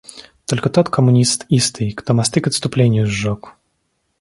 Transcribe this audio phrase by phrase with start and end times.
[0.47, 3.53] Только тот коммунист истый, кто мосты к отступлению сжег.